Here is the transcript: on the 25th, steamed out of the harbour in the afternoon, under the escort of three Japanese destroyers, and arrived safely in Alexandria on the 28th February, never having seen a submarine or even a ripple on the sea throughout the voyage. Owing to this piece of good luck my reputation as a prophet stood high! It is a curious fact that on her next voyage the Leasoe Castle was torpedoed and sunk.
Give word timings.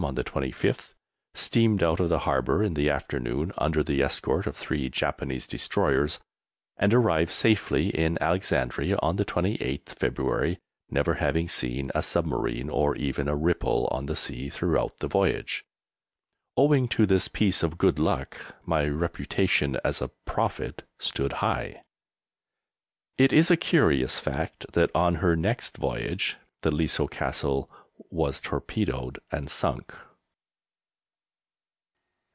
on 0.03 0.15
the 0.15 0.23
25th, 0.23 0.95
steamed 1.35 1.83
out 1.83 1.99
of 1.99 2.09
the 2.09 2.19
harbour 2.25 2.63
in 2.63 2.73
the 2.73 2.89
afternoon, 2.89 3.53
under 3.59 3.83
the 3.83 4.01
escort 4.01 4.47
of 4.47 4.57
three 4.57 4.89
Japanese 4.89 5.45
destroyers, 5.45 6.19
and 6.75 6.91
arrived 6.91 7.29
safely 7.29 7.89
in 7.89 8.17
Alexandria 8.19 8.97
on 9.03 9.17
the 9.17 9.23
28th 9.23 9.89
February, 9.89 10.57
never 10.89 11.13
having 11.13 11.47
seen 11.47 11.91
a 11.93 12.01
submarine 12.01 12.67
or 12.67 12.95
even 12.95 13.27
a 13.27 13.35
ripple 13.35 13.87
on 13.91 14.07
the 14.07 14.15
sea 14.15 14.49
throughout 14.49 14.97
the 14.97 15.07
voyage. 15.07 15.63
Owing 16.57 16.87
to 16.87 17.05
this 17.05 17.27
piece 17.27 17.61
of 17.61 17.77
good 17.77 17.99
luck 17.99 18.55
my 18.65 18.87
reputation 18.87 19.77
as 19.85 20.01
a 20.01 20.09
prophet 20.25 20.81
stood 20.97 21.33
high! 21.33 21.83
It 23.19 23.31
is 23.31 23.51
a 23.51 23.55
curious 23.55 24.17
fact 24.17 24.73
that 24.73 24.89
on 24.95 25.15
her 25.21 25.35
next 25.35 25.77
voyage 25.77 26.37
the 26.63 26.71
Leasoe 26.71 27.05
Castle 27.07 27.69
was 28.09 28.41
torpedoed 28.41 29.19
and 29.31 29.47
sunk. 29.47 29.93